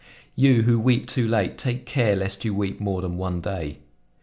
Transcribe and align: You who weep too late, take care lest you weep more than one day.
You 0.35 0.63
who 0.63 0.79
weep 0.79 1.05
too 1.05 1.27
late, 1.27 1.59
take 1.59 1.85
care 1.85 2.15
lest 2.15 2.43
you 2.43 2.55
weep 2.55 2.79
more 2.79 3.03
than 3.03 3.17
one 3.17 3.39
day. 3.39 3.77